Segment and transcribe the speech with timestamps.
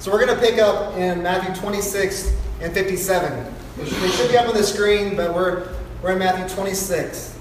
[0.00, 3.54] So we're going to pick up in Matthew 26 and 57.
[3.76, 5.68] They should be up on the screen, but we're,
[6.02, 7.38] we're in Matthew 26.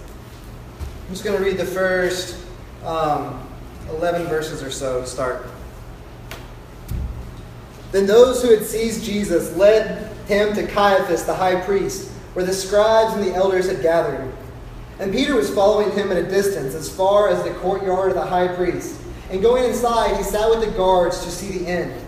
[1.07, 2.37] I'm just going to read the first
[2.83, 3.47] um,
[3.91, 5.47] 11 verses or so to start.
[7.93, 12.53] Then those who had seized Jesus led him to Caiaphas the high priest, where the
[12.53, 14.33] scribes and the elders had gathered.
[14.99, 18.25] And Peter was following him at a distance, as far as the courtyard of the
[18.25, 18.99] high priest.
[19.31, 22.07] And going inside, he sat with the guards to see the end.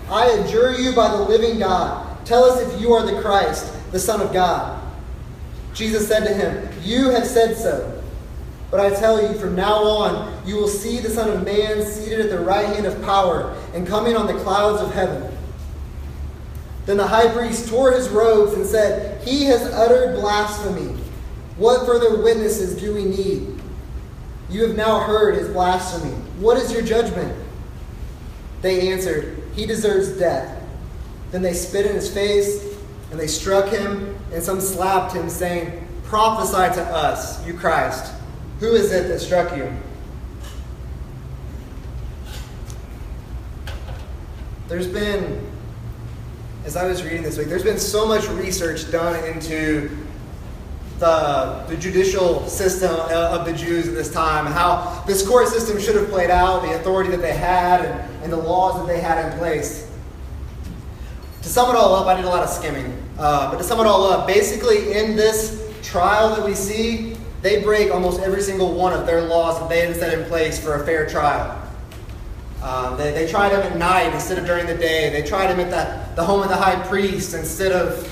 [0.11, 3.99] I adjure you by the living God, tell us if you are the Christ, the
[3.99, 4.79] Son of God.
[5.73, 8.03] Jesus said to him, You have said so.
[8.69, 12.19] But I tell you, from now on, you will see the Son of Man seated
[12.19, 15.31] at the right hand of power and coming on the clouds of heaven.
[16.85, 20.97] Then the high priest tore his robes and said, He has uttered blasphemy.
[21.57, 23.61] What further witnesses do we need?
[24.49, 26.11] You have now heard his blasphemy.
[26.39, 27.37] What is your judgment?
[28.61, 30.61] They answered, He deserves death.
[31.31, 32.63] Then they spit in his face,
[33.11, 38.13] and they struck him, and some slapped him, saying, Prophesy to us, you Christ.
[38.59, 39.71] Who is it that struck you?
[44.67, 45.45] There's been,
[46.65, 49.89] as I was reading this week, there's been so much research done into
[50.99, 55.79] the, the judicial system uh, of the Jews at this time, how this court system
[55.79, 58.99] should have played out, the authority that they had, and, and the laws that they
[58.99, 59.89] had in place.
[61.41, 63.01] To sum it all up, I did a lot of skimming.
[63.17, 67.63] Uh, but to sum it all up, basically in this trial that we see, they
[67.63, 70.75] break almost every single one of their laws that they had set in place for
[70.75, 71.57] a fair trial.
[72.61, 75.09] Um, they, they tried him at night instead of during the day.
[75.09, 78.07] They tried him at the, the home of the high priest instead of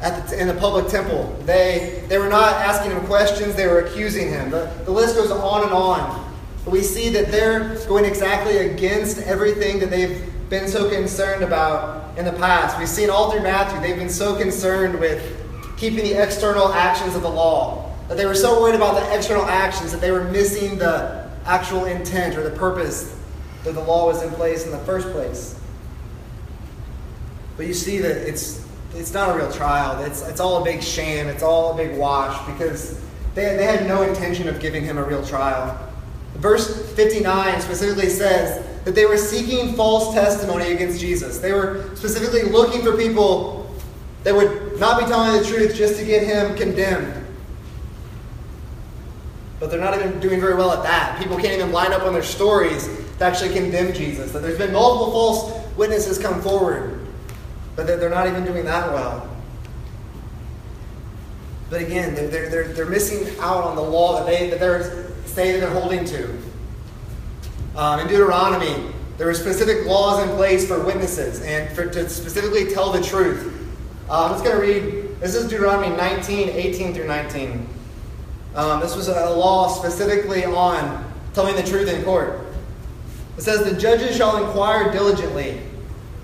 [0.00, 1.36] at the, in the public temple.
[1.44, 4.50] They, they were not asking him questions, they were accusing him.
[4.50, 6.31] The, the list goes on and on.
[6.66, 12.24] We see that they're going exactly against everything that they've been so concerned about in
[12.24, 12.78] the past.
[12.78, 15.20] We've seen all through Matthew, they've been so concerned with
[15.76, 17.90] keeping the external actions of the law.
[18.08, 21.86] That they were so worried about the external actions that they were missing the actual
[21.86, 23.18] intent or the purpose
[23.64, 25.58] that the law was in place in the first place.
[27.56, 30.04] But you see that it's it's not a real trial.
[30.04, 31.28] It's it's all a big sham.
[31.28, 33.00] It's all a big wash because
[33.34, 35.78] they, they had no intention of giving him a real trial.
[36.36, 41.38] Verse 59 specifically says that they were seeking false testimony against Jesus.
[41.38, 43.70] They were specifically looking for people
[44.24, 47.18] that would not be telling the truth just to get him condemned.
[49.60, 51.20] But they're not even doing very well at that.
[51.20, 52.88] People can't even line up on their stories
[53.18, 54.32] to actually condemn Jesus.
[54.32, 57.06] That there's been multiple false witnesses come forward,
[57.76, 59.28] but that they're not even doing that well.
[61.70, 64.58] But again, they're, they're, they're missing out on the law that, they, that
[65.22, 66.38] they're saying they're holding to.
[67.76, 72.72] Um, in Deuteronomy, there are specific laws in place for witnesses and for, to specifically
[72.72, 73.46] tell the truth.
[74.10, 77.68] Um, I'm just going to read, this is Deuteronomy 19, 18 through 19.
[78.54, 82.40] Um, this was a law specifically on telling the truth in court.
[83.38, 85.60] It says, The judges shall inquire diligently,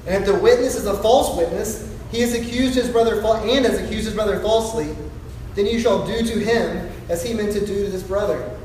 [0.07, 3.79] and if the witness is a false witness, he has accused his brother and has
[3.79, 4.95] accused his brother falsely,
[5.55, 8.58] then you shall do to him as he meant to do to this brother.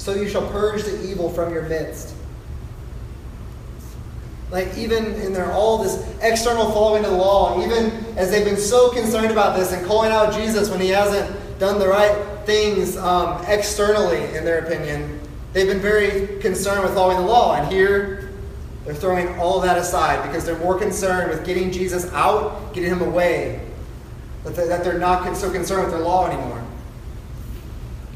[0.00, 2.14] So you shall purge the evil from your midst.
[4.50, 8.56] Like, even in their all this external following of the law, even as they've been
[8.56, 12.16] so concerned about this and calling out Jesus when he hasn't done the right
[12.46, 15.20] things um, externally, in their opinion,
[15.52, 17.56] they've been very concerned with following the law.
[17.56, 18.30] And here,
[18.86, 23.02] they're throwing all that aside because they're more concerned with getting Jesus out, getting him
[23.02, 23.60] away,
[24.44, 26.59] that they're not so concerned with their law anymore.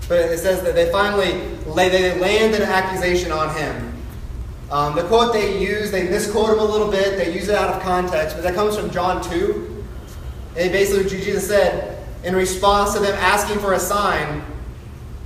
[0.09, 1.33] But it says that they finally
[1.67, 3.93] lay, they land an accusation on him.
[4.71, 7.75] Um, the quote they use, they misquote him a little bit, they use it out
[7.75, 9.85] of context, but that comes from John 2.
[10.56, 14.43] And basically, Jesus said, in response to them asking for a sign,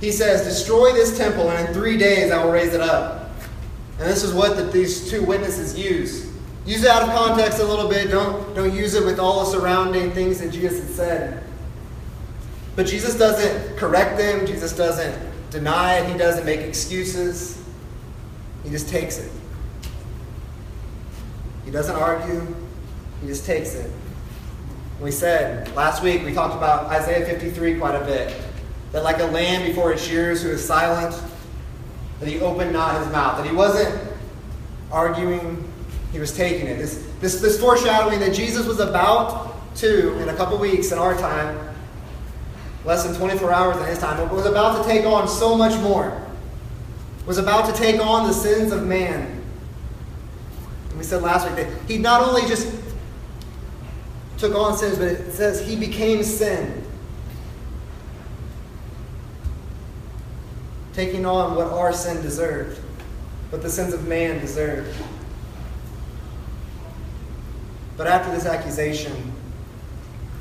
[0.01, 3.31] he says, Destroy this temple, and in three days I will raise it up.
[3.99, 6.31] And this is what the, these two witnesses use.
[6.65, 8.09] Use it out of context a little bit.
[8.09, 11.43] Don't, don't use it with all the surrounding things that Jesus had said.
[12.79, 15.13] But Jesus doesn't correct them, Jesus doesn't
[15.49, 17.61] deny it, he doesn't make excuses.
[18.63, 19.29] He just takes it.
[21.65, 22.55] He doesn't argue,
[23.19, 23.91] he just takes it.
[25.01, 28.33] We said last week, we talked about Isaiah 53 quite a bit.
[28.93, 31.21] That like a lamb before its shears who is silent,
[32.21, 33.93] that he opened not his mouth, that he wasn't
[34.89, 35.69] arguing,
[36.13, 36.77] he was taking it.
[36.77, 41.17] This, this, this foreshadowing that Jesus was about to, in a couple weeks in our
[41.17, 41.68] time,
[42.85, 45.79] less than 24 hours in his time, but was about to take on so much
[45.81, 46.25] more.
[47.25, 49.43] Was about to take on the sins of man.
[50.89, 52.73] And we said last week that he not only just
[54.37, 56.83] took on sins, but it says he became sin.
[60.93, 62.79] Taking on what our sin deserved,
[63.51, 64.97] what the sins of man deserved.
[67.95, 69.33] But after this accusation,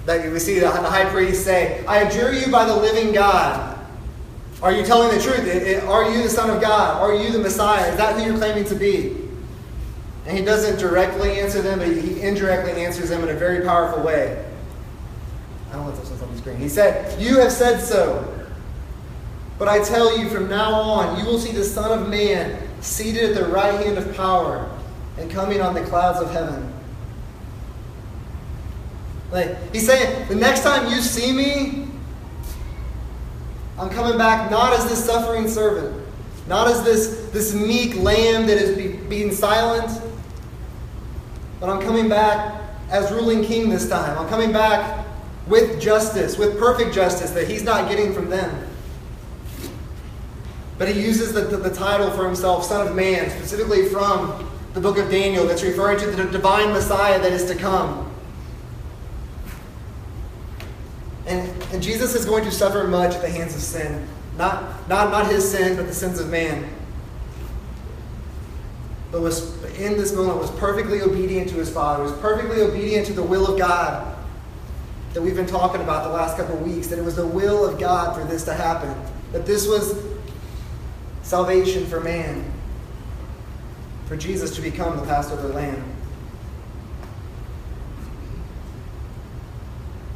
[0.07, 3.79] that we see the high priest say, I adjure you by the living God.
[4.63, 5.85] Are you telling the truth?
[5.85, 7.01] Are you the Son of God?
[7.01, 7.91] Are you the Messiah?
[7.91, 9.29] Is that who you're claiming to be?
[10.27, 14.03] And he doesn't directly answer them, but he indirectly answers them in a very powerful
[14.03, 14.45] way.
[15.71, 16.57] I don't want this on the screen.
[16.57, 18.35] He said, You have said so.
[19.59, 23.31] But I tell you, from now on, you will see the Son of Man seated
[23.31, 24.71] at the right hand of power
[25.19, 26.73] and coming on the clouds of heaven.
[29.31, 31.87] Like, he's saying, the next time you see me,
[33.79, 36.05] I'm coming back not as this suffering servant,
[36.47, 40.03] not as this, this meek lamb that is be, being silent,
[41.61, 44.17] but I'm coming back as ruling king this time.
[44.19, 45.07] I'm coming back
[45.47, 48.67] with justice, with perfect justice that he's not getting from them.
[50.79, 54.81] But he uses the, the, the, title for himself, Son of Man, specifically from the
[54.81, 58.08] book of Daniel, that's referring to the divine Messiah that is to come.
[61.29, 64.09] And, and Jesus is going to suffer much at the hands of sin.
[64.37, 66.69] Not, not, not his sin, but the sins of man
[69.11, 73.13] but was in this moment was perfectly obedient to his father, was perfectly obedient to
[73.13, 74.17] the will of God
[75.15, 77.65] that we've been talking about the last couple of weeks, that it was the will
[77.65, 78.95] of God for this to happen,
[79.33, 80.05] that this was
[81.23, 82.53] salvation for man,
[84.07, 85.83] for Jesus to become the Passover lamb.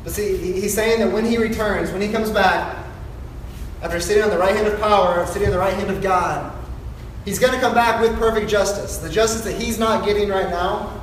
[0.04, 2.84] But see, he's saying that when he returns, when he comes back,
[3.82, 6.52] after sitting on the right hand of power, sitting on the right hand of God,
[7.24, 8.98] He's going to come back with perfect justice.
[8.98, 11.00] The justice that he's not getting right now,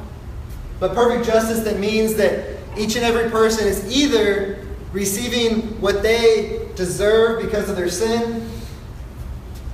[0.80, 6.68] but perfect justice that means that each and every person is either receiving what they
[6.76, 8.50] deserve because of their sin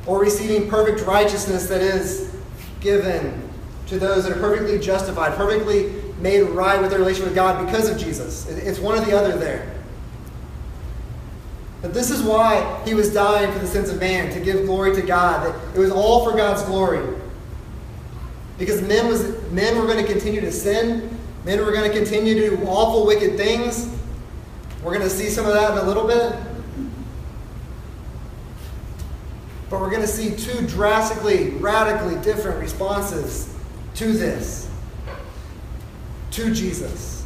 [0.05, 2.35] or receiving perfect righteousness that is
[2.79, 3.41] given
[3.87, 7.89] to those that are perfectly justified, perfectly made right with their relation with God because
[7.89, 8.47] of Jesus.
[8.47, 9.73] It's one or the other there.
[11.81, 14.95] But this is why he was dying for the sins of man, to give glory
[14.95, 15.45] to God.
[15.45, 17.15] That it was all for God's glory.
[18.57, 22.33] Because men, was, men were going to continue to sin, men were going to continue
[22.35, 23.93] to do awful, wicked things.
[24.83, 26.35] We're going to see some of that in a little bit.
[29.69, 33.53] But we're going to see two drastically, radically different responses
[33.95, 34.71] to this.
[36.35, 37.25] To Jesus.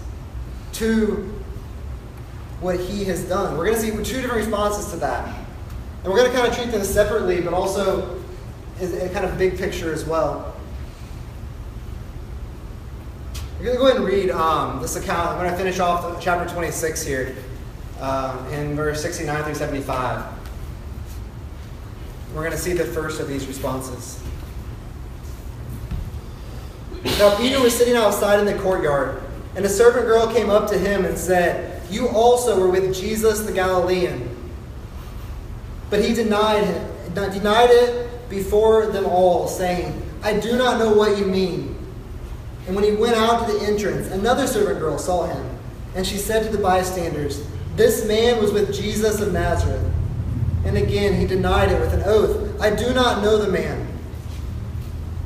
[0.73, 1.33] To
[2.61, 3.57] what he has done.
[3.57, 5.35] We're going to see two different responses to that.
[6.03, 8.21] And we're going to kind of treat them separately, but also
[8.79, 10.55] in a kind of big picture as well.
[13.57, 15.29] We're going to go ahead and read um, this account.
[15.29, 17.35] I'm going to finish off chapter 26 here
[17.99, 20.23] um, in verse 69 through 75.
[22.35, 24.21] We're going to see the first of these responses.
[27.03, 29.21] Now, Peter was sitting outside in the courtyard,
[29.55, 33.41] and a servant girl came up to him and said, you also were with Jesus
[33.41, 34.35] the Galilean.
[35.89, 41.17] But he denied him, denied it before them all, saying, I do not know what
[41.17, 41.75] you mean.
[42.67, 45.57] And when he went out to the entrance, another servant girl saw him,
[45.95, 47.43] and she said to the bystanders,
[47.75, 49.83] This man was with Jesus of Nazareth.
[50.65, 53.87] And again he denied it with an oath, I do not know the man.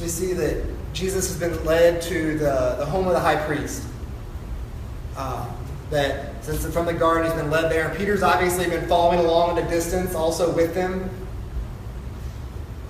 [0.00, 0.64] So we see that
[0.94, 3.82] Jesus has been led to the, the home of the high priest.
[5.14, 5.46] Uh,
[5.90, 7.86] that since from the garden he's been led there.
[7.86, 11.10] And Peter's obviously been following along at a distance, also with them.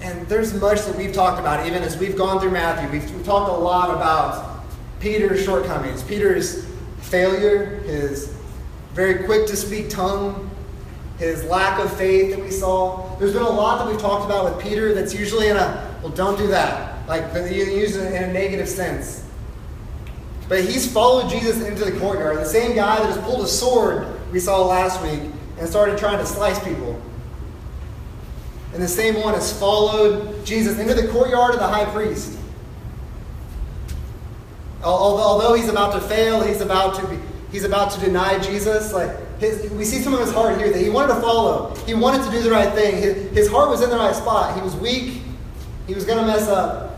[0.00, 2.88] And there's much that we've talked about, even as we've gone through Matthew.
[2.88, 4.62] We've, we've talked a lot about
[5.00, 6.64] Peter's shortcomings, Peter's
[7.00, 8.32] failure, his
[8.92, 10.48] very quick to speak tongue,
[11.18, 13.16] his lack of faith that we saw.
[13.16, 16.12] There's been a lot that we've talked about with Peter that's usually in a, well,
[16.12, 16.98] don't do that.
[17.10, 19.24] Like, you use it in a negative sense.
[20.48, 22.36] But he's followed Jesus into the courtyard.
[22.36, 25.20] The same guy that has pulled a sword we saw last week
[25.58, 27.02] and started trying to slice people.
[28.72, 32.38] And the same one has followed Jesus into the courtyard of the high priest.
[34.84, 37.18] Although he's about to fail, he's about to be,
[37.50, 38.92] he's about to deny Jesus.
[38.92, 41.74] Like his, we see some of his heart here that he wanted to follow.
[41.86, 43.02] He wanted to do the right thing.
[43.02, 44.54] His, his heart was in the right spot.
[44.54, 45.22] He was weak.
[45.88, 46.89] He was going to mess up.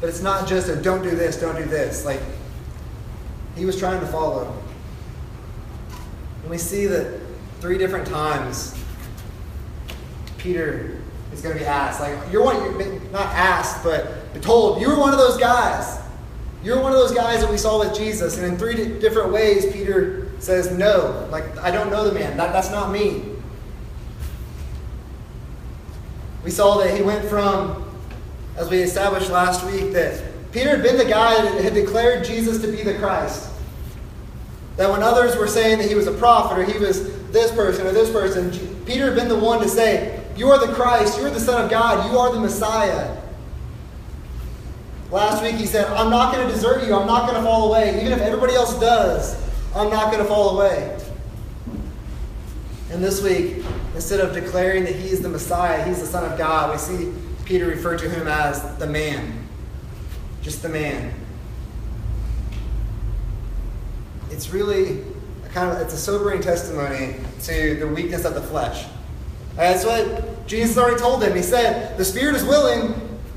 [0.00, 2.04] But it's not just a don't do this, don't do this.
[2.04, 2.20] Like
[3.56, 4.54] he was trying to follow.
[6.42, 7.20] And we see that
[7.60, 8.74] three different times
[10.38, 11.00] Peter
[11.32, 12.00] is going to be asked.
[12.00, 16.00] Like, you're one, you're not asked, but told, you were one of those guys.
[16.62, 18.38] You're one of those guys that we saw with Jesus.
[18.38, 22.36] And in three different ways, Peter says, No, like, I don't know the man.
[22.36, 23.24] That, that's not me.
[26.44, 27.85] We saw that he went from,
[28.56, 30.22] as we established last week, that
[30.52, 33.50] Peter had been the guy that had declared Jesus to be the Christ.
[34.76, 37.86] That when others were saying that he was a prophet or he was this person
[37.86, 38.50] or this person,
[38.84, 41.64] Peter had been the one to say, You are the Christ, you are the Son
[41.64, 43.16] of God, you are the Messiah.
[45.10, 47.68] Last week he said, I'm not going to desert you, I'm not going to fall
[47.68, 48.00] away.
[48.00, 49.34] Even if everybody else does,
[49.74, 50.98] I'm not going to fall away.
[52.90, 56.38] And this week, instead of declaring that he is the Messiah, he's the Son of
[56.38, 57.12] God, we see
[57.46, 59.46] Peter referred to him as the man.
[60.42, 61.14] Just the man.
[64.30, 65.04] It's really
[65.44, 68.84] a kind of it's a sobering testimony to the weakness of the flesh.
[69.54, 71.34] That's what Jesus already told them.
[71.34, 72.94] He said, The spirit is willing,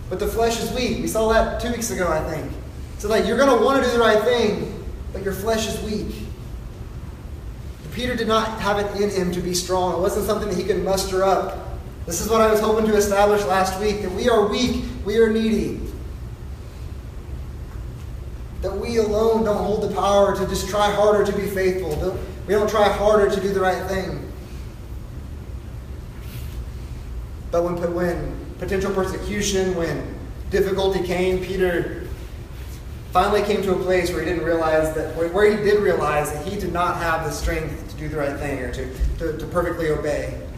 [0.10, 1.00] but the flesh is weak.
[1.00, 2.52] We saw that two weeks ago, I think.
[2.98, 5.82] So, like, you're going to want to do the right thing, but your flesh is
[5.84, 6.14] weak.
[7.94, 9.94] Peter did not have it in him to be strong.
[9.94, 11.69] It wasn't something that he could muster up.
[12.10, 15.20] This is what I was hoping to establish last week that we are weak, we
[15.20, 15.80] are needy.
[18.64, 22.18] That we alone don't hold the power to just try harder to be faithful.
[22.48, 24.28] We don't try harder to do the right thing.
[27.52, 30.18] But when, when potential persecution, when
[30.50, 32.08] difficulty came, Peter
[33.12, 36.48] finally came to a place where he didn't realize that, where he did realize that
[36.48, 39.46] he did not have the strength to do the right thing or to, to, to
[39.46, 40.49] perfectly obey.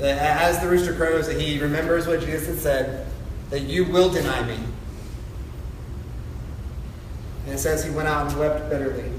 [0.00, 3.06] Uh, as the rooster crows, that he remembers what Jesus had said,
[3.50, 4.58] that you will deny me.
[7.44, 9.10] And it says he went out and wept bitterly.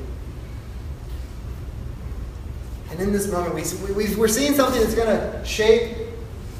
[2.92, 5.98] And in this moment, we, we're seeing something that's going to shape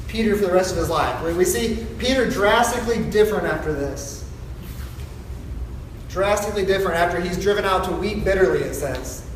[0.06, 1.22] Peter for the rest of his life.
[1.36, 4.28] We see Peter drastically different after this.
[6.08, 9.26] Drastically different after he's driven out to weep bitterly, it says.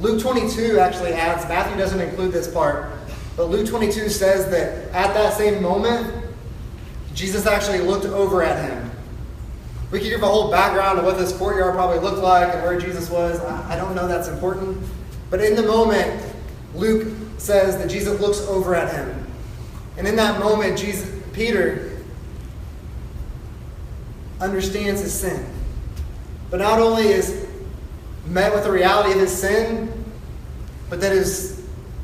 [0.00, 2.91] Luke 22 actually adds, Matthew doesn't include this part,
[3.36, 6.12] but Luke 22 says that at that same moment,
[7.14, 8.90] Jesus actually looked over at him.
[9.90, 12.80] We could give a whole background of what this courtyard probably looked like and where
[12.80, 13.38] Jesus was.
[13.40, 14.78] I don't know that's important.
[15.28, 16.22] But in the moment,
[16.74, 19.26] Luke says that Jesus looks over at him.
[19.98, 21.98] And in that moment, Jesus, Peter
[24.40, 25.46] understands his sin.
[26.50, 27.46] But not only is
[28.26, 29.92] met with the reality of his sin,
[30.88, 31.51] but that his,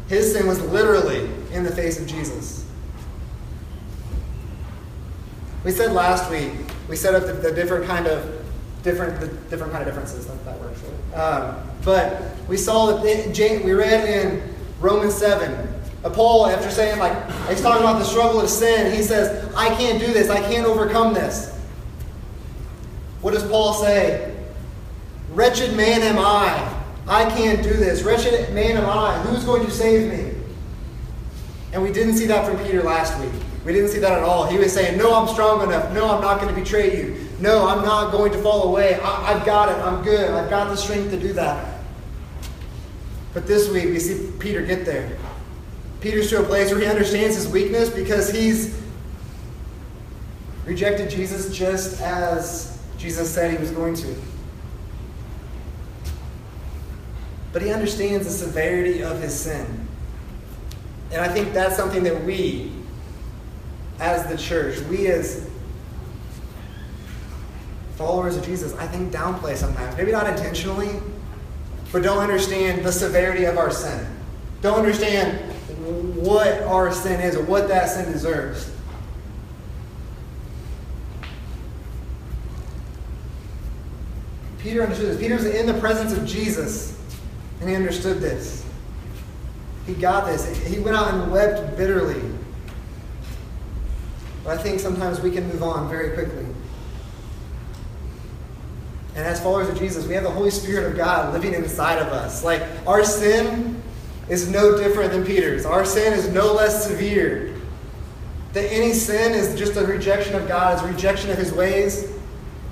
[0.09, 2.65] his sin was literally in the face of Jesus.
[5.65, 6.53] We said last week,
[6.89, 8.45] we set up the, the different kind of
[8.83, 10.83] different the different kind of differences that, that works.
[11.15, 13.03] Um, but we saw that
[13.65, 15.75] we read in Romans 7.
[16.13, 17.13] Paul, after saying, like,
[17.49, 20.31] he's talking about the struggle of sin, he says, I can't do this.
[20.31, 21.55] I can't overcome this.
[23.21, 24.35] What does Paul say?
[25.33, 26.78] Wretched man am I.
[27.09, 28.03] I can't do this.
[28.03, 29.19] Wretched man am I.
[29.21, 30.35] Who's going to save me?
[31.73, 33.33] And we didn't see that from Peter last week.
[33.65, 34.47] We didn't see that at all.
[34.47, 35.93] He was saying, No, I'm strong enough.
[35.93, 37.29] No, I'm not going to betray you.
[37.41, 38.95] No, I'm not going to fall away.
[38.95, 39.77] I, have got it.
[39.83, 40.31] I'm good.
[40.31, 41.81] I've got the strength to do that.
[43.35, 45.17] But this week, we see Peter get there.
[46.01, 48.81] Peter's to a place where he understands his weakness because he's
[50.65, 54.15] rejected Jesus just as Jesus said he was going to.
[57.53, 59.89] but he understands the severity of his sin.
[61.11, 62.71] And I think that's something that we,
[63.99, 65.49] as the church, we as
[67.97, 69.97] followers of Jesus, I think downplay sometimes.
[69.97, 71.01] Maybe not intentionally,
[71.91, 74.07] but don't understand the severity of our sin.
[74.61, 75.39] Don't understand
[76.17, 78.71] what our sin is or what that sin deserves.
[84.59, 85.19] Peter understood this.
[85.19, 86.98] Peter's in the presence of Jesus
[87.61, 88.65] and he understood this.
[89.87, 90.47] He got this.
[90.67, 92.21] He went out and wept bitterly.
[94.45, 96.47] But I think sometimes we can move on very quickly.
[99.15, 102.09] And as followers of Jesus, we have the Holy Spirit of God living inside of
[102.09, 102.45] us.
[102.45, 103.83] Like, our sin
[104.29, 105.67] is no different than Peter's.
[105.67, 107.57] Our sin is no less severe.
[108.53, 112.13] That any sin is just a rejection of God, is a rejection of his ways,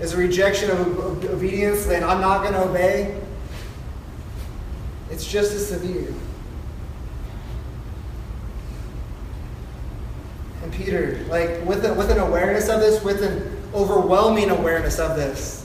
[0.01, 3.21] is a rejection of obedience, that I'm not going to obey.
[5.11, 6.13] It's just as severe.
[10.63, 15.17] And Peter, like with, a, with an awareness of this, with an overwhelming awareness of
[15.17, 15.65] this,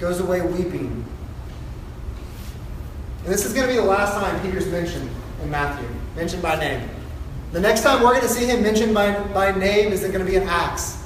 [0.00, 1.04] goes away weeping.
[3.24, 5.08] And this is going to be the last time Peter's mentioned
[5.42, 6.88] in Matthew, mentioned by name.
[7.52, 10.24] The next time we're going to see him mentioned by, by name is going to
[10.24, 11.01] be in Acts.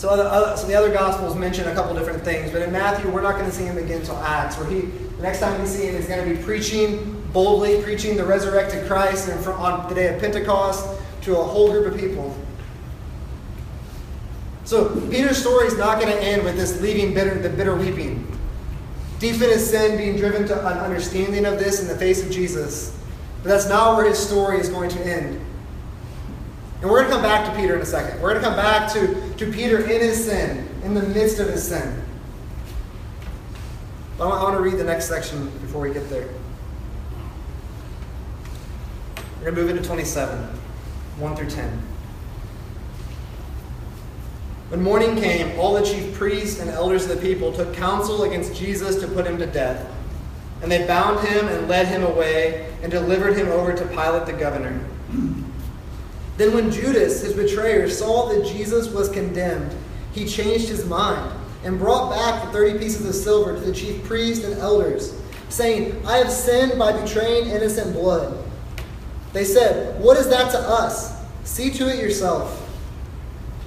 [0.00, 3.20] So, other, so the other Gospels mention a couple different things, but in Matthew, we're
[3.20, 5.88] not going to see him again until Acts, where he, the next time we see
[5.88, 9.94] him, is going to be preaching boldly, preaching the resurrected Christ and from, on the
[9.94, 10.88] day of Pentecost
[11.20, 12.34] to a whole group of people.
[14.64, 18.26] So Peter's story is not going to end with this leaving bitter, the bitter weeping.
[19.18, 22.30] Deep in his sin, being driven to an understanding of this in the face of
[22.30, 22.98] Jesus.
[23.42, 25.44] But that's not where his story is going to end.
[26.80, 28.20] And we're going to come back to Peter in a second.
[28.22, 31.48] We're going to come back to, to Peter in his sin, in the midst of
[31.48, 32.02] his sin.
[34.16, 36.28] But I want to read the next section before we get there.
[39.38, 41.82] We're going to move into 27, 1 through 10.
[44.70, 48.54] When morning came, all the chief priests and elders of the people took counsel against
[48.54, 49.86] Jesus to put him to death.
[50.62, 54.32] And they bound him and led him away and delivered him over to Pilate the
[54.32, 54.80] governor.
[56.40, 59.76] Then, when Judas, his betrayer, saw that Jesus was condemned,
[60.14, 64.02] he changed his mind and brought back the thirty pieces of silver to the chief
[64.04, 65.14] priests and elders,
[65.50, 68.42] saying, I have sinned by betraying innocent blood.
[69.34, 71.14] They said, What is that to us?
[71.44, 72.66] See to it yourself.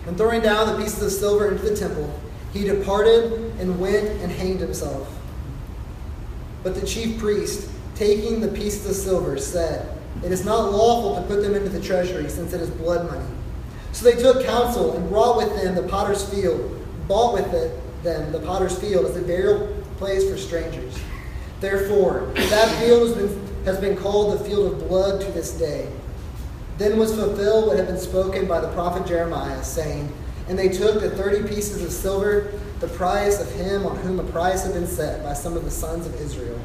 [0.07, 2.11] And throwing down the pieces of silver into the temple,
[2.53, 5.15] he departed and went and hanged himself.
[6.63, 11.27] But the chief priest, taking the pieces of silver, said, It is not lawful to
[11.27, 13.25] put them into the treasury, since it is blood money.
[13.91, 18.31] So they took counsel and brought with them the potter's field, bought with it them
[18.31, 20.97] the potter's field as a burial place for strangers.
[21.59, 25.87] Therefore, that field has been, has been called the field of blood to this day.
[26.77, 30.11] Then was fulfilled what had been spoken by the prophet Jeremiah, saying,
[30.47, 34.23] And they took the thirty pieces of silver, the price of him on whom a
[34.23, 36.59] price had been set by some of the sons of Israel,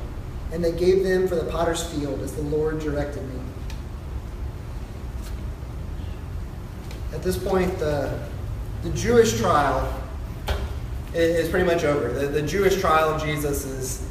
[0.50, 3.37] and they gave them for the potter's field, as the Lord directed me.
[7.18, 8.16] At this point, the,
[8.84, 9.92] the Jewish trial
[11.12, 12.12] is pretty much over.
[12.12, 14.06] The, the Jewish trial of Jesus is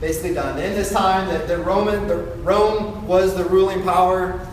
[0.00, 0.58] basically done.
[0.58, 4.44] In this time, the, the Roman, the, Rome was the ruling power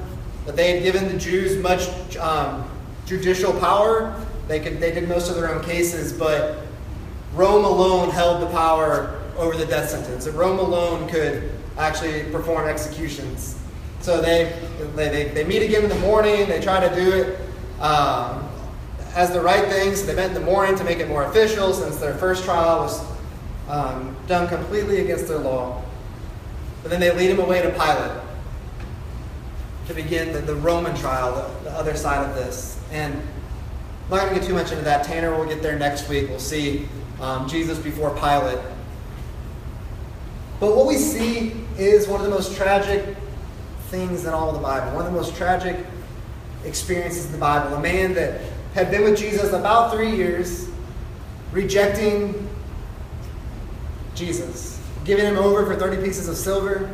[0.45, 2.69] that they had given the Jews much um,
[3.07, 4.15] judicial power.
[4.47, 6.59] They, could, they did most of their own cases, but
[7.33, 10.27] Rome alone held the power over the death sentence.
[10.27, 13.59] And Rome alone could actually perform executions.
[14.01, 14.61] So they,
[14.95, 17.39] they, they meet again in the morning, they try to do it
[17.79, 18.49] um,
[19.13, 19.95] as the right thing.
[19.95, 23.05] So they in the morning to make it more official since their first trial was
[23.67, 25.83] um, done completely against their law.
[26.81, 28.21] But then they lead him away to Pilate
[29.87, 32.79] to begin the, the Roman trial, the, the other side of this.
[32.91, 35.05] And I'm not going to get too much into that.
[35.05, 36.29] Tanner will get there next week.
[36.29, 36.87] We'll see
[37.21, 38.59] um, Jesus before Pilate.
[40.59, 43.15] But what we see is one of the most tragic
[43.87, 45.77] things in all of the Bible, one of the most tragic
[46.65, 47.75] experiences in the Bible.
[47.75, 48.41] A man that
[48.73, 50.67] had been with Jesus about three years,
[51.51, 52.49] rejecting
[54.15, 56.93] Jesus, giving him over for 30 pieces of silver,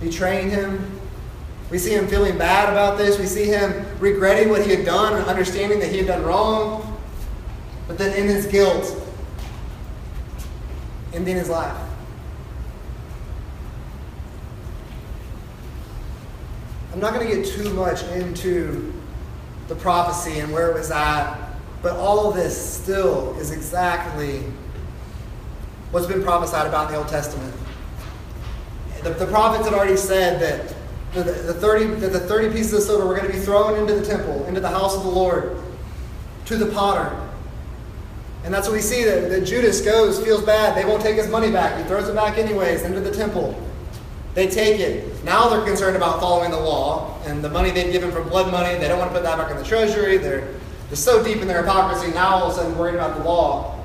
[0.00, 1.00] betraying him.
[1.70, 3.18] We see him feeling bad about this.
[3.18, 7.00] We see him regretting what he had done and understanding that he had done wrong.
[7.88, 9.00] But then in his guilt,
[11.12, 11.76] ending his life.
[16.94, 18.92] I'm not going to get too much into
[19.66, 21.36] the prophecy and where it was at,
[21.82, 24.44] but all of this still is exactly
[25.90, 27.52] what's been prophesied about in the Old Testament.
[29.02, 30.76] The, the prophets had already said that
[31.14, 33.96] the, the, 30, that the 30 pieces of silver were going to be thrown into
[33.96, 35.56] the temple, into the house of the Lord,
[36.44, 37.10] to the potter.
[38.44, 40.76] And that's what we see that, that Judas goes, feels bad.
[40.76, 41.76] They won't take his money back.
[41.76, 43.60] He throws it back anyways into the temple.
[44.34, 45.24] They take it.
[45.24, 48.76] Now they're concerned about following the law and the money they've given for blood money.
[48.78, 50.18] They don't want to put that back in the treasury.
[50.18, 50.54] They're,
[50.88, 53.80] they're so deep in their hypocrisy, now all of a sudden worried about the law.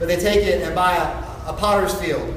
[0.00, 2.34] But they take it and buy a, a potter's field.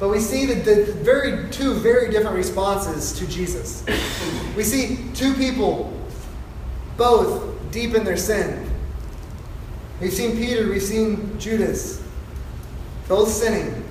[0.00, 3.84] But we see the, the very two very different responses to Jesus.
[4.56, 5.92] We see two people,
[6.96, 8.68] both deep in their sin.
[10.00, 12.01] We've seen Peter, we've seen Judas,
[13.08, 13.84] both sinning,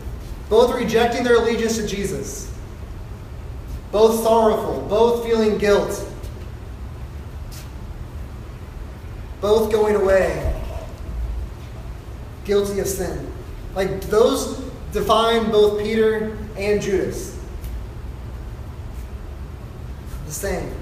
[0.50, 2.54] both rejecting their allegiance to Jesus,
[3.92, 6.08] both sorrowful, both feeling guilt,
[9.40, 10.62] both going away,
[12.46, 13.32] guilty of sin.
[13.76, 14.60] Like those
[14.92, 17.40] define both Peter and Judas.
[20.26, 20.74] The same.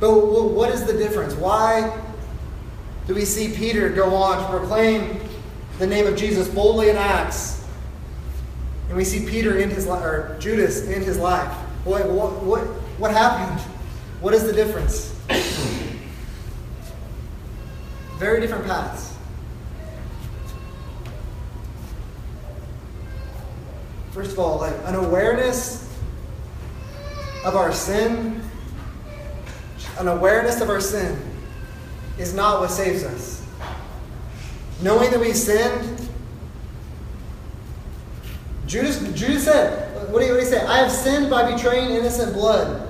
[0.00, 1.34] But what is the difference?
[1.34, 1.98] Why
[3.06, 5.18] do we see Peter go on to proclaim
[5.78, 7.64] the name of Jesus boldly in Acts?
[8.88, 11.52] And we see Peter in his life, or Judas in his life.
[11.84, 12.60] What, what, what,
[12.98, 13.60] what happened?
[14.20, 15.10] What is the difference?
[18.18, 19.14] Very different paths.
[24.12, 25.92] First of all, like an awareness
[27.44, 28.40] of our sin,
[29.98, 31.20] an awareness of our sin
[32.16, 33.33] is not what saves us.
[34.82, 36.08] Knowing that we've sinned,
[38.66, 40.64] Judas, Judas said, what did, he, what say?
[40.64, 42.88] I have sinned by betraying innocent blood.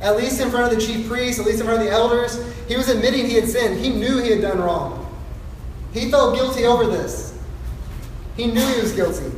[0.00, 2.42] At least in front of the chief priests, at least in front of the elders.
[2.68, 3.78] He was admitting he had sinned.
[3.78, 4.96] He knew he had done wrong.
[5.92, 7.38] He felt guilty over this.
[8.36, 9.30] He knew he was guilty.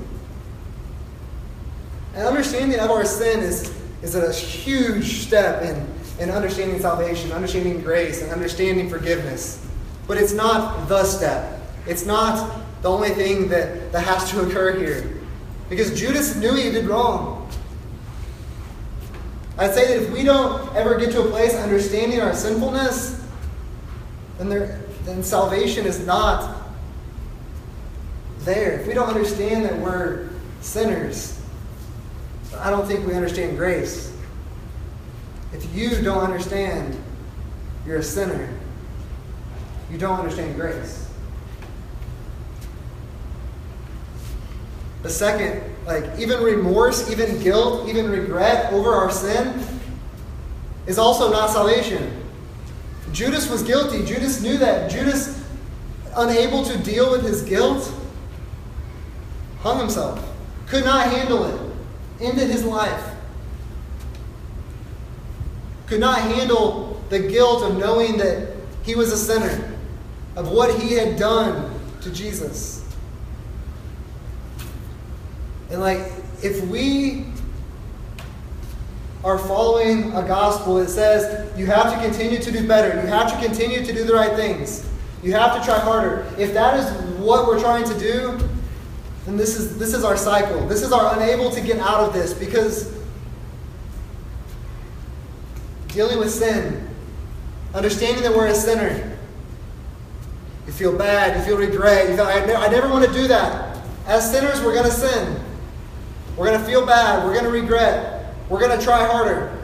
[2.15, 5.89] And understanding of our sin is, is a huge step in,
[6.21, 9.67] in understanding salvation, understanding grace, and understanding forgiveness.
[10.07, 11.62] But it's not the step.
[11.87, 15.19] It's not the only thing that, that has to occur here.
[15.69, 17.51] Because Judas knew he did wrong.
[19.59, 23.25] I'd say that if we don't ever get to a place understanding our sinfulness,
[24.39, 26.57] then, there, then salvation is not
[28.41, 28.81] there.
[28.81, 31.41] If we don't understand that we're sinners,
[32.59, 34.17] I don't think we understand grace.
[35.53, 37.01] If you don't understand
[37.87, 38.49] you're a sinner,
[39.91, 41.12] you don't understand grace.
[45.03, 49.65] The second, like even remorse, even guilt, even regret over our sin
[50.87, 52.23] is also not salvation.
[53.13, 54.05] Judas was guilty.
[54.05, 54.91] Judas knew that.
[54.91, 55.43] Judas,
[56.17, 57.93] unable to deal with his guilt,
[59.61, 60.25] hung himself,
[60.67, 61.73] could not handle it
[62.23, 63.15] ended his life.
[65.87, 69.73] Could not handle the guilt of knowing that he was a sinner,
[70.37, 72.82] of what he had done to Jesus.
[75.73, 76.01] And like,
[76.43, 77.25] if we
[79.25, 83.33] are following a gospel that says you have to continue to do better, you have
[83.33, 84.87] to continue to do the right things,
[85.23, 86.27] you have to try harder.
[86.39, 88.39] If that is what we're trying to do,
[89.25, 90.67] then this is, this is our cycle.
[90.67, 92.93] This is our unable to get out of this because
[95.89, 96.87] dealing with sin,
[97.73, 99.17] understanding that we're a sinner,
[100.67, 103.81] you feel bad, you feel regret, you feel, I, I never want to do that.
[104.07, 105.41] As sinners, we're going to sin.
[106.37, 107.25] We're going to feel bad.
[107.25, 108.35] We're going to regret.
[108.49, 109.59] We're going to try harder.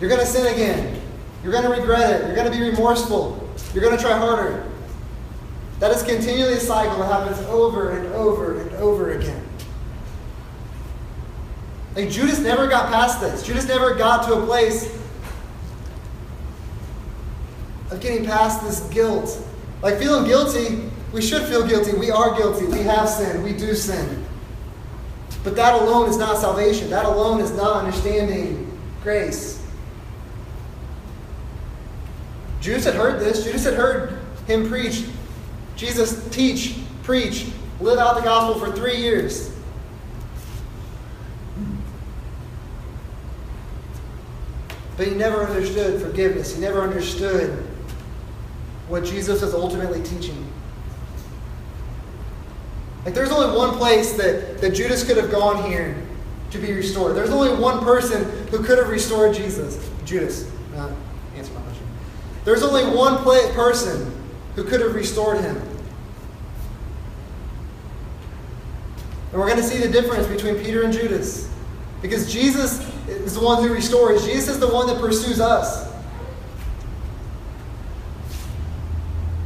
[0.00, 1.00] You're going to sin again.
[1.42, 2.26] You're going to regret it.
[2.26, 3.48] You're going to be remorseful.
[3.72, 4.66] You're going to try harder.
[5.80, 9.42] That is continually a cycle that happens over and over and over again.
[11.94, 13.44] Like Judas never got past this.
[13.44, 14.96] Judas never got to a place
[17.90, 19.46] of getting past this guilt.
[19.82, 21.96] Like feeling guilty, we should feel guilty.
[21.96, 22.66] We are guilty.
[22.66, 23.44] We have sinned.
[23.44, 24.23] We do sin.
[25.44, 26.90] But that alone is not salvation.
[26.90, 29.62] That alone is not understanding grace.
[32.60, 33.44] Judas had heard this.
[33.44, 35.04] Judas had heard him preach
[35.76, 37.48] Jesus teach, preach,
[37.80, 39.50] live out the gospel for three years.
[44.96, 46.54] But he never understood forgiveness.
[46.54, 47.50] He never understood
[48.86, 50.46] what Jesus was ultimately teaching.
[53.04, 55.96] Like, there's only one place that, that Judas could have gone here
[56.50, 57.16] to be restored.
[57.16, 59.78] There's only one person who could have restored Jesus.
[60.04, 60.50] Judas.
[60.74, 60.90] Not
[61.36, 61.86] answer my question.
[62.44, 64.12] There's only one person
[64.54, 65.56] who could have restored him.
[69.32, 71.50] And we're going to see the difference between Peter and Judas.
[72.00, 75.92] Because Jesus is the one who restores, Jesus is the one that pursues us.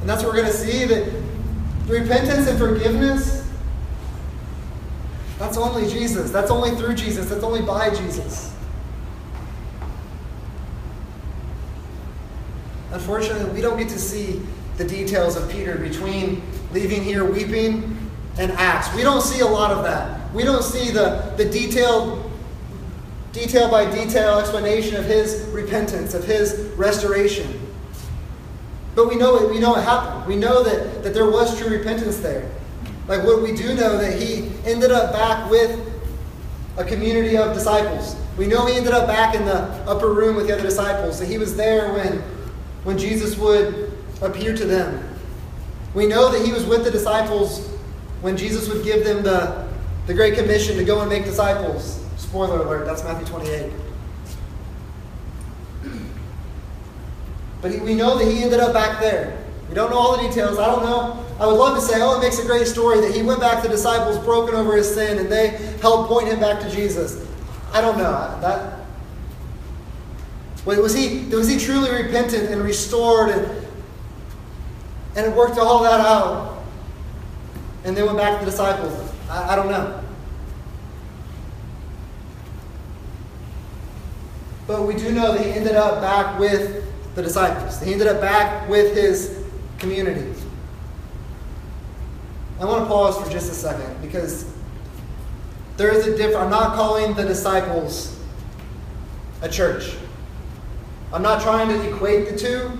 [0.01, 1.11] And that's what we're going to see that
[1.87, 3.48] repentance and forgiveness,
[5.39, 6.31] that's only Jesus.
[6.31, 7.29] That's only through Jesus.
[7.29, 8.53] That's only by Jesus.
[12.91, 14.43] Unfortunately, we don't get to see
[14.77, 17.97] the details of Peter between leaving here weeping
[18.39, 18.95] and Acts.
[18.95, 20.33] We don't see a lot of that.
[20.35, 22.31] We don't see the, the detailed,
[23.33, 27.61] detail by detail explanation of his repentance, of his restoration.
[28.95, 30.27] But we know it, we know it happened.
[30.27, 32.51] We know that, that there was true repentance there.
[33.09, 35.81] Like what we do know that he ended up back with
[36.77, 38.15] a community of disciples.
[38.37, 41.27] We know he ended up back in the upper room with the other disciples, that
[41.27, 42.19] he was there when,
[42.85, 45.03] when Jesus would appear to them.
[45.95, 47.67] We know that he was with the disciples
[48.21, 49.67] when Jesus would give them the,
[50.07, 52.05] the Great Commission to go and make disciples.
[52.17, 53.73] Spoiler alert, that's Matthew 28.
[57.63, 59.43] But he, we know that he ended up back there.
[59.69, 60.59] We don't know all the details.
[60.59, 61.25] I don't know.
[61.39, 63.63] I would love to say, oh, it makes a great story that he went back
[63.63, 67.25] to the disciples broken over his sin and they helped point him back to Jesus.
[67.73, 68.39] I don't know.
[68.41, 68.79] That
[70.65, 73.67] was he was he truly repentant and restored and,
[75.17, 76.63] and worked all that out
[77.85, 78.93] and then went back to the disciples?
[79.31, 80.03] I, I don't know.
[84.67, 87.81] But we do know that he ended up back with the disciples.
[87.81, 89.43] He ended up back with his
[89.79, 90.38] community.
[92.61, 94.53] I want to pause for just a second because
[95.77, 96.37] there is a difference.
[96.37, 98.19] I'm not calling the disciples
[99.43, 99.95] a church.
[101.13, 102.71] I'm not trying to equate the two.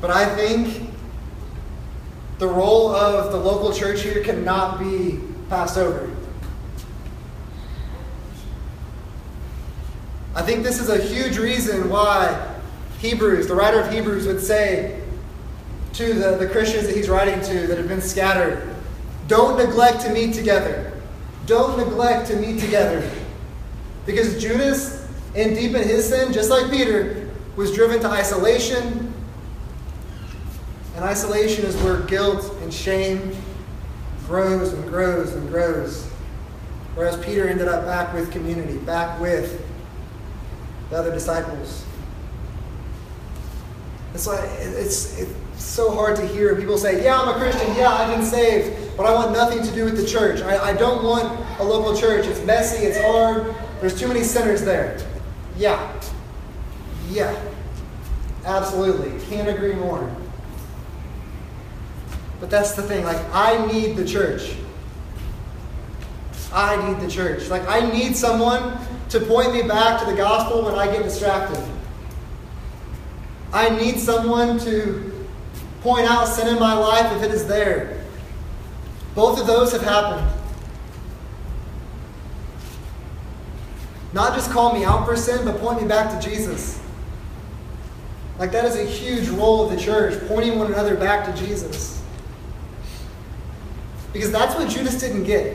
[0.00, 0.90] But I think
[2.38, 6.10] the role of the local church here cannot be passed over.
[10.34, 12.54] I think this is a huge reason why
[12.98, 15.03] Hebrews, the writer of Hebrews, would say
[15.94, 18.74] to the, the Christians that he's writing to that have been scattered
[19.28, 20.92] don't neglect to meet together.
[21.46, 23.08] Don't neglect to meet together.
[24.06, 29.12] Because Judas, in deep in his sin, just like Peter, was driven to isolation.
[30.94, 33.34] And isolation is where guilt and shame
[34.26, 36.04] grows and grows and grows.
[36.94, 39.64] Whereas Peter ended up back with community, back with
[40.90, 41.84] the other disciples.
[44.12, 47.74] It's like it's it's so hard to hear people say, "Yeah, I'm a Christian.
[47.76, 50.40] Yeah, I've been saved, but I want nothing to do with the church.
[50.40, 52.26] I, I don't want a local church.
[52.26, 52.84] It's messy.
[52.84, 53.54] It's hard.
[53.80, 54.98] There's too many sinners there."
[55.56, 55.92] Yeah,
[57.08, 57.38] yeah,
[58.44, 59.20] absolutely.
[59.26, 60.10] Can't agree more.
[62.40, 63.04] But that's the thing.
[63.04, 64.56] Like, I need the church.
[66.52, 67.48] I need the church.
[67.48, 68.78] Like, I need someone
[69.10, 71.62] to point me back to the gospel when I get distracted.
[73.52, 75.13] I need someone to
[75.84, 78.02] point out sin in my life if it is there.
[79.14, 80.26] Both of those have happened.
[84.14, 86.80] Not just call me out for sin, but point me back to Jesus.
[88.38, 92.02] Like, that is a huge role of the church, pointing one another back to Jesus.
[94.14, 95.54] Because that's what Judas didn't get.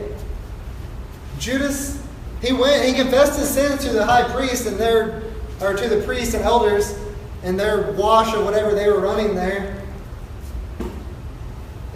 [1.40, 2.00] Judas,
[2.40, 5.24] he went, he confessed his sin to the high priest and their,
[5.60, 6.96] or to the priests and elders,
[7.42, 9.79] and their wash or whatever they were running there,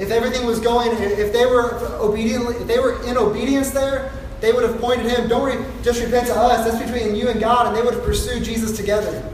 [0.04, 4.52] if everything was going, if they were obediently, if they were in obedience there, they
[4.52, 7.66] would have pointed him, don't re- just repent to us, that's between you and God,
[7.66, 9.30] and they would have pursued Jesus together.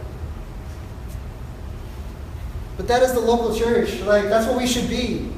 [2.77, 4.01] But that is the local church.
[4.01, 5.29] Like, that's what we should be.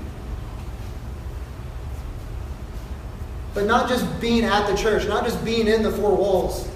[3.54, 6.68] But not just being at the church, not just being in the four walls.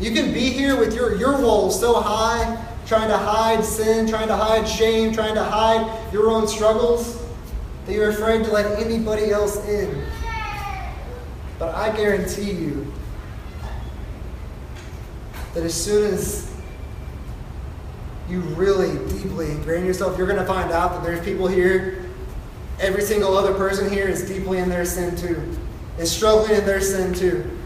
[0.00, 4.28] You can be here with your, your walls so high, trying to hide sin, trying
[4.28, 7.22] to hide shame, trying to hide your own struggles,
[7.84, 10.04] that you're afraid to let anybody else in.
[11.58, 12.92] But I guarantee you
[15.54, 16.52] that as soon as
[18.28, 22.04] you really deeply ingrain yourself, you're going to find out that there's people here,
[22.80, 25.56] every single other person here is deeply in their sin too,
[25.98, 27.58] is struggling in their sin too,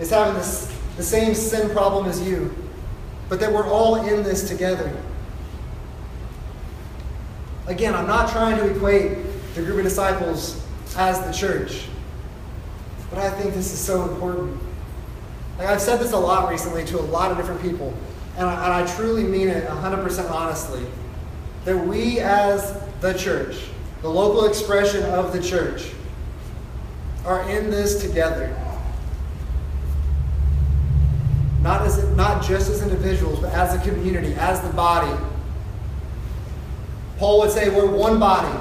[0.00, 2.52] is having this the same sin problem as you,
[3.28, 4.90] but that we're all in this together.
[7.66, 9.18] Again, I'm not trying to equate
[9.54, 10.64] the group of disciples
[10.96, 11.88] as the church,
[13.10, 14.58] but I think this is so important.
[15.58, 17.92] Like I've said this a lot recently to a lot of different people,
[18.36, 20.86] and I, and I truly mean it 100% honestly.
[21.64, 23.66] That we, as the church,
[24.00, 25.90] the local expression of the church,
[27.26, 28.56] are in this together
[31.68, 35.12] not, as, not just as individuals, but as a community, as the body.
[37.18, 38.56] Paul would say we're one body,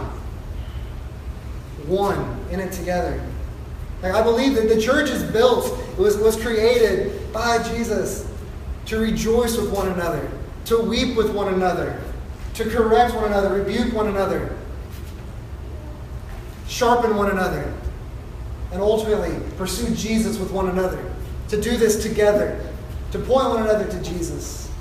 [1.86, 3.24] one in it together.
[4.02, 8.30] Like, I believe that the church is built, it was, was created by Jesus
[8.88, 10.30] to rejoice with one another,
[10.65, 12.02] to weep with one another,
[12.56, 14.54] to correct one another, rebuke one another,
[16.67, 17.74] sharpen one another,
[18.74, 21.02] and ultimately pursue Jesus with one another.
[21.48, 22.66] To do this together,
[23.12, 24.72] to point one another to Jesus.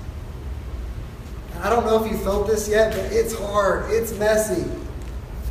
[1.54, 4.70] And I don't know if you felt this yet, but it's hard, it's messy,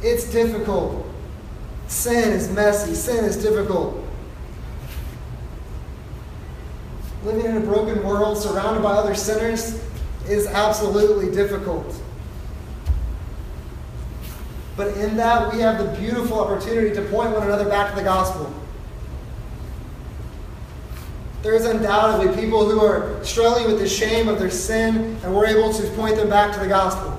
[0.02, 1.06] it's difficult.
[1.88, 4.04] Sin is messy, sin is difficult.
[7.24, 9.84] Living in a broken world surrounded by other sinners
[10.28, 12.00] is absolutely difficult.
[14.78, 18.04] But in that, we have the beautiful opportunity to point one another back to the
[18.04, 18.54] gospel.
[21.46, 25.72] There's undoubtedly people who are struggling with the shame of their sin, and we're able
[25.72, 27.16] to point them back to the gospel,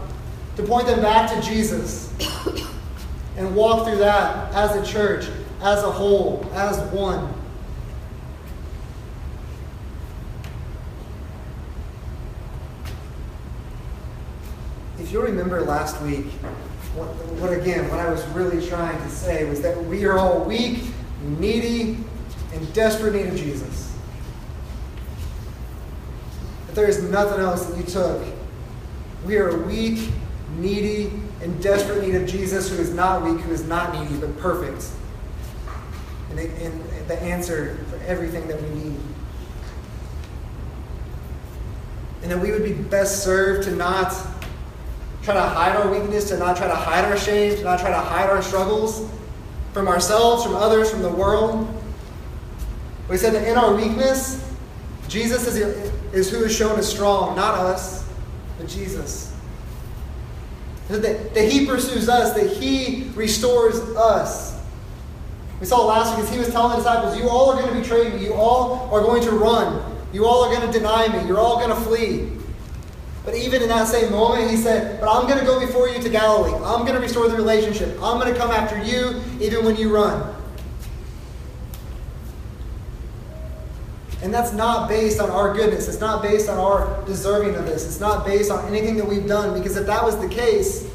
[0.57, 2.13] to point them back to Jesus
[3.37, 5.29] and walk through that as a church,
[5.63, 7.33] as a whole, as one.
[14.99, 16.27] If you remember last week,
[16.97, 17.07] what,
[17.39, 20.83] what again, what I was really trying to say was that we are all weak,
[21.23, 21.99] needy,
[22.53, 23.86] and desperate need of Jesus.
[26.77, 28.23] That there is nothing else that you took.
[29.25, 30.11] We are weak,
[30.59, 31.11] needy,
[31.41, 34.87] in desperate need of Jesus, who is not weak, who is not needy, but perfect.
[36.31, 39.01] And and the answer for everything that we need.
[42.23, 44.13] And that we would be best served to not
[45.23, 47.89] try to hide our weakness, to not try to hide our shame, to not try
[47.89, 49.11] to hide our struggles
[49.73, 51.73] from ourselves, from others, from the world.
[53.09, 54.43] We said that in our weakness,
[55.09, 55.86] Jesus is,
[56.17, 58.09] is who is shown as strong, not us,
[58.59, 59.35] but Jesus.
[60.89, 64.57] That, that he pursues us, that he restores us.
[65.59, 67.81] We saw last week as he was telling the disciples, You all are going to
[67.81, 68.25] betray me.
[68.25, 69.97] You all are going to run.
[70.13, 71.27] You all are going to deny me.
[71.27, 72.31] You're all going to flee.
[73.25, 76.01] But even in that same moment, he said, But I'm going to go before you
[76.01, 76.53] to Galilee.
[76.65, 77.91] I'm going to restore the relationship.
[78.03, 80.36] I'm going to come after you even when you run.
[84.27, 85.87] And that's not based on our goodness.
[85.87, 87.87] It's not based on our deserving of this.
[87.87, 89.57] It's not based on anything that we've done.
[89.57, 90.91] Because if that was the case,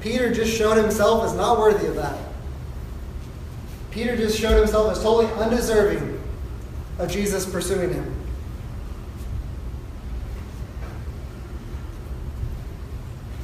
[0.00, 2.16] Peter just showed himself as not worthy of that.
[3.90, 6.22] Peter just showed himself as totally undeserving
[7.00, 8.14] of Jesus pursuing him.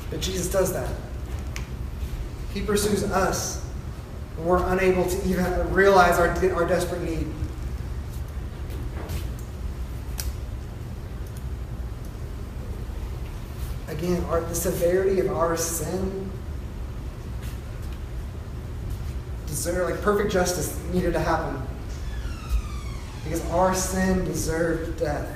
[0.08, 0.88] But Jesus does that.
[2.54, 3.60] He pursues us
[4.36, 7.26] when we're unable to even realize our, our desperate need.
[14.06, 16.30] Again, our, the severity of our sin
[19.46, 21.60] deserve like perfect justice needed to happen
[23.24, 25.28] because our sin deserved death.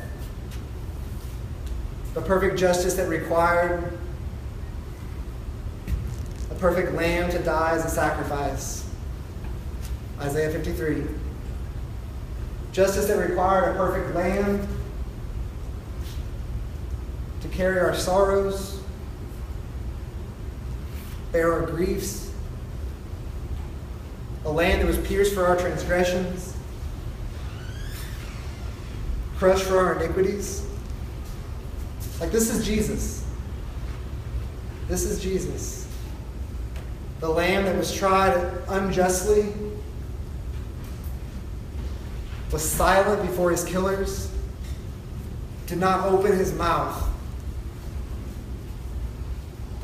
[2.14, 3.98] The perfect justice that required
[6.50, 8.88] a perfect lamb to die as a sacrifice.
[10.20, 11.04] Isaiah 53.
[12.72, 14.68] Justice that required a perfect lamb
[17.60, 18.80] carry our sorrows,
[21.30, 22.32] bear our griefs,
[24.46, 26.56] a land that was pierced for our transgressions,
[29.36, 30.64] crushed for our iniquities.
[32.18, 33.26] Like, this is Jesus.
[34.88, 35.86] This is Jesus.
[37.20, 38.36] The lamb that was tried
[38.68, 39.52] unjustly,
[42.50, 44.32] was silent before his killers,
[45.66, 47.08] did not open his mouth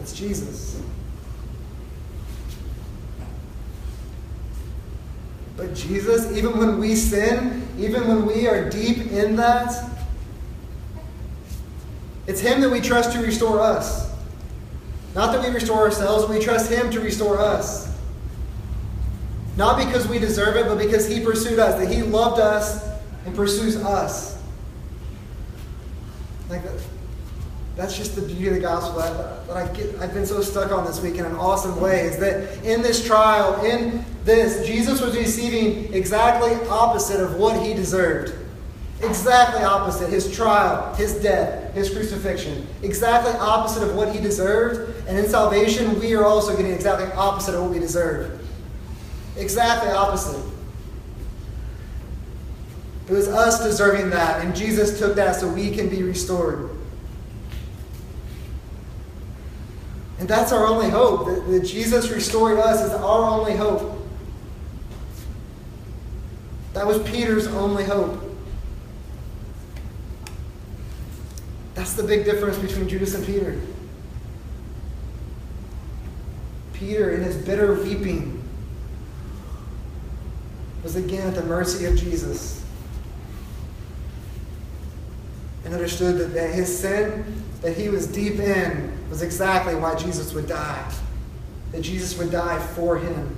[0.07, 0.81] it's Jesus.
[5.57, 9.90] But Jesus, even when we sin, even when we are deep in that,
[12.29, 14.15] it's Him that we trust to restore us.
[15.17, 17.92] Not that we restore ourselves, we trust Him to restore us.
[19.57, 22.87] Not because we deserve it, but because He pursued us, that He loved us
[23.25, 24.40] and pursues us.
[26.48, 26.81] Like that.
[27.77, 30.72] That's just the beauty of the gospel that, that I get, I've been so stuck
[30.72, 35.02] on this week in an awesome way is that in this trial, in this, Jesus
[35.02, 38.35] was receiving exactly opposite of what he deserved.
[39.02, 40.08] Exactly opposite.
[40.08, 42.66] His trial, his death, his crucifixion.
[42.83, 45.06] Exactly opposite of what he deserved.
[45.06, 48.40] And in salvation, we are also getting exactly opposite of what we deserve.
[49.37, 50.42] Exactly opposite.
[53.06, 56.70] It was us deserving that, and Jesus took that so we can be restored.
[60.27, 61.27] And that's our only hope.
[61.27, 63.96] That, that Jesus restoring us is our only hope.
[66.72, 68.20] That was Peter's only hope.
[71.77, 73.60] That's the big difference between Judas and Peter.
[76.72, 78.42] Peter, in his bitter weeping,
[80.83, 82.64] was again at the mercy of Jesus
[85.64, 90.33] and understood that, that his sin that he was deep in was exactly why Jesus
[90.35, 90.92] would die.
[91.73, 93.37] That Jesus would die for him.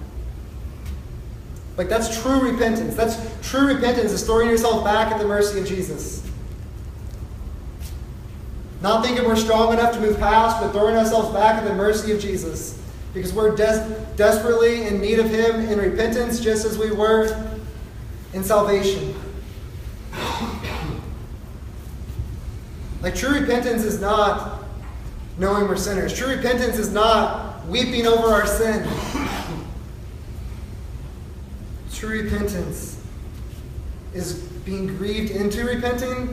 [1.77, 2.97] Like that's true repentance.
[2.97, 3.17] That's
[3.49, 6.25] true repentance is throwing yourself back at the mercy of Jesus.
[8.81, 12.13] Not thinking we're strong enough to move past, but throwing ourselves back at the mercy
[12.13, 12.81] of Jesus.
[13.13, 17.53] Because we're des- desperately in need of Him in repentance, just as we were
[18.33, 19.15] in salvation.
[23.01, 24.58] Like true repentance is not
[25.39, 26.13] knowing we're sinners.
[26.13, 28.87] True repentance is not weeping over our sin.
[31.93, 33.01] True repentance
[34.15, 34.35] is
[34.65, 36.27] being grieved into repenting,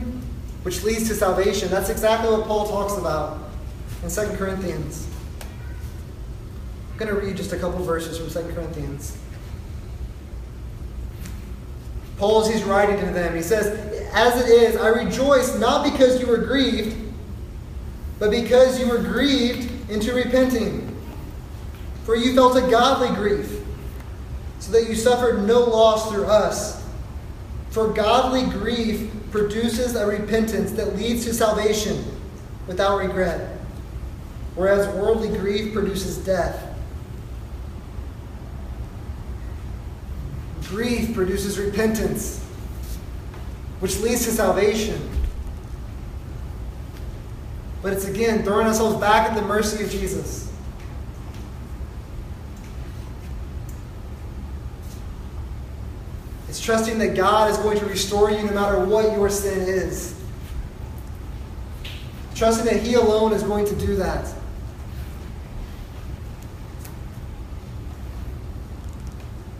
[0.62, 1.68] which leads to salvation.
[1.70, 3.38] That's exactly what Paul talks about
[4.02, 5.06] in 2 Corinthians.
[6.92, 9.18] I'm going to read just a couple verses from 2 Corinthians.
[12.16, 13.66] Paul, as he's writing to them, he says,
[14.14, 16.96] As it is, I rejoice not because you were grieved,
[18.18, 20.94] but because you were grieved into repenting.
[22.04, 23.60] For you felt a godly grief,
[24.60, 26.82] so that you suffered no loss through us.
[27.70, 32.04] For godly grief produces a repentance that leads to salvation
[32.66, 33.58] without regret,
[34.54, 36.62] whereas worldly grief produces death.
[40.68, 42.42] Grief produces repentance,
[43.80, 45.15] which leads to salvation.
[47.86, 50.52] But it's again throwing ourselves back at the mercy of Jesus.
[56.48, 60.20] It's trusting that God is going to restore you no matter what your sin is.
[62.34, 64.34] Trusting that He alone is going to do that.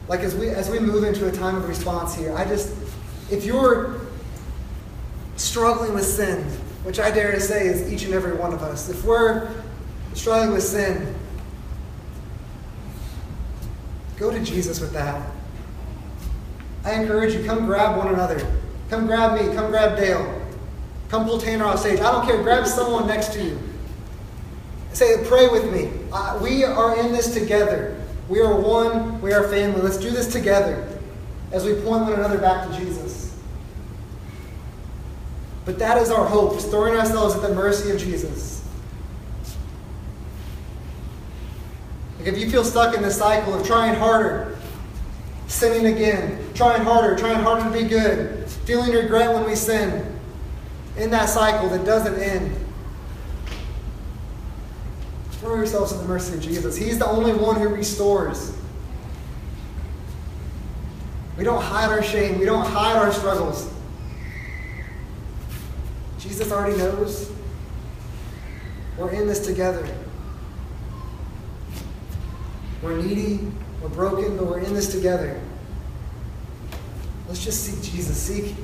[0.08, 2.74] like as we as we move into a time of response here, I just
[3.30, 4.00] if you're
[5.36, 6.44] struggling with sin,
[6.86, 9.50] which I dare to say is each and every one of us, if we're
[10.14, 11.16] struggling with sin,
[14.16, 15.28] go to Jesus with that.
[16.84, 18.38] I encourage you, come grab one another.
[18.88, 20.40] Come grab me, come grab Dale.
[21.08, 21.98] Come pull Tanner off stage.
[21.98, 23.58] I don't care, grab someone next to you.
[24.92, 25.90] Say, pray with me.
[26.12, 28.00] Uh, we are in this together.
[28.28, 29.82] We are one, we are family.
[29.82, 30.88] Let's do this together
[31.50, 32.95] as we point one another back to Jesus.
[35.66, 38.64] But that is our hope, is throwing ourselves at the mercy of Jesus.
[42.18, 44.56] Like if you feel stuck in this cycle of trying harder,
[45.48, 50.18] sinning again, trying harder, trying harder to be good, feeling regret when we sin,
[50.96, 52.56] in that cycle that doesn't end,
[55.40, 56.76] Throw yourselves in the mercy of Jesus.
[56.76, 58.56] He's the only one who restores.
[61.36, 63.70] We don't hide our shame, we don't hide our struggles.
[66.26, 67.30] Jesus already knows.
[68.98, 69.86] We're in this together.
[72.82, 75.40] We're needy, we're broken, but we're in this together.
[77.28, 78.16] Let's just seek Jesus.
[78.16, 78.54] Seek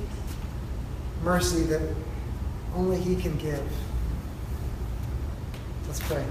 [1.22, 1.82] mercy that
[2.74, 3.62] only He can give.
[5.86, 6.24] Let's pray.